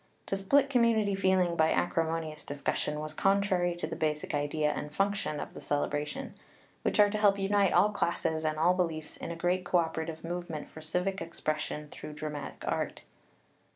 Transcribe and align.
To 0.25 0.35
split 0.35 0.67
community 0.67 1.13
feeling 1.13 1.55
by 1.55 1.71
acrimonious 1.71 2.43
discussion 2.43 2.99
was 3.01 3.13
contrary 3.13 3.75
to 3.75 3.85
the 3.85 3.95
basic 3.95 4.33
idea 4.33 4.71
and 4.71 4.91
function 4.91 5.39
of 5.39 5.53
the 5.53 5.61
Cele 5.61 5.87
bration, 5.87 6.31
which 6.81 6.99
are 6.99 7.11
to 7.11 7.19
help 7.19 7.37
unite 7.37 7.71
all 7.71 7.91
classes 7.91 8.43
and 8.43 8.57
all 8.57 8.73
beliefs 8.73 9.15
in 9.15 9.29
a 9.29 9.35
great 9.35 9.63
cooperative 9.63 10.23
movement 10.23 10.71
for 10.71 10.81
civic 10.81 11.21
expression 11.21 11.87
through 11.91 12.13
dramatic 12.13 12.63
art. 12.67 13.03